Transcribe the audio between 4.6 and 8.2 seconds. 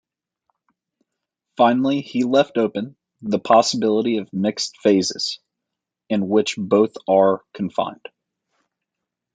phases, in which both are confined.